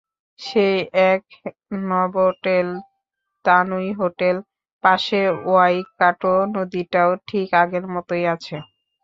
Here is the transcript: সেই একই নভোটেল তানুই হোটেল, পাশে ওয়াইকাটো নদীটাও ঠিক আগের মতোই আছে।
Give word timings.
সেই 0.39 0.77
একই 1.09 1.49
নভোটেল 1.89 2.67
তানুই 3.45 3.89
হোটেল, 3.93 4.35
পাশে 4.83 5.21
ওয়াইকাটো 5.45 6.33
নদীটাও 6.55 7.11
ঠিক 7.27 7.49
আগের 7.61 7.85
মতোই 7.93 8.23
আছে। 8.33 8.55